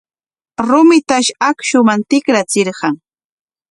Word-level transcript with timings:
Rumitash 0.67 1.29
akshuman 1.49 1.99
tikrachirqan. 2.09 2.95